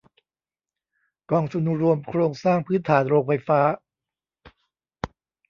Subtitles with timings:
[1.31, 3.61] กองทุนรวมโครงสร้างพื้นฐานโรงไฟฟ้า